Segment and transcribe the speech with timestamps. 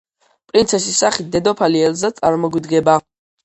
[0.51, 3.01] პრინცესის სახით დედოფალი ელზა წარმოგვიდგება.